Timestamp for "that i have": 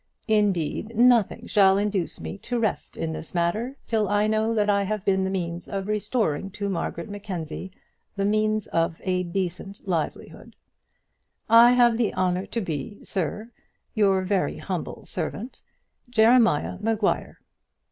4.51-5.05